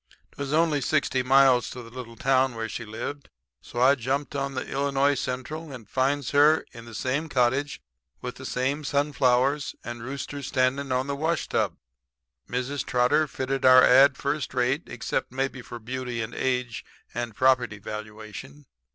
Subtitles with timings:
[0.31, 3.29] "'Twas only sixty miles to the little town where she lived,
[3.61, 4.65] so I jumped out on the
[4.99, 5.13] I.
[5.13, 5.29] C.
[5.29, 7.83] and finds her in the same cottage
[8.19, 11.77] with the same sunflowers and roosters standing on the washtub.
[12.49, 12.83] Mrs.
[12.83, 16.83] Trotter fitted our ad first rate except, maybe for beauty and age
[17.13, 18.65] and property valuation.